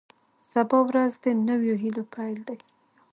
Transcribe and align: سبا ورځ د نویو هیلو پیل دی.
سبا 0.51 0.79
ورځ 0.87 1.11
د 1.23 1.25
نویو 1.47 1.75
هیلو 1.83 2.03
پیل 2.13 2.39
دی. 2.47 2.59